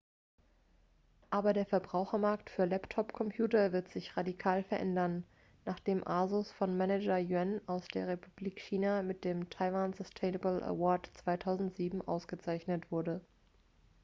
aber 1.29 1.53
der 1.53 1.67
verbrauchermarkt 1.67 2.49
für 2.49 2.65
laptop-computer 2.65 3.71
wird 3.71 3.87
sich 3.89 4.17
radikal 4.17 4.63
verändern 4.63 5.23
nachdem 5.63 6.07
asus 6.07 6.49
von 6.51 6.75
manager 6.75 7.19
yuan 7.19 7.61
aus 7.67 7.87
der 7.89 8.07
republik 8.07 8.59
china 8.61 9.03
mit 9.03 9.23
dem 9.23 9.47
taiwan 9.51 9.93
sustainable 9.93 10.63
award 10.65 11.11
2007 11.17 12.01
ausgezeichnet 12.01 12.89
wurde 12.91 13.21